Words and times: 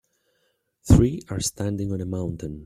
Three 0.87 1.21
are 1.29 1.39
standing 1.39 1.91
on 1.91 2.01
a 2.01 2.07
mountain. 2.07 2.59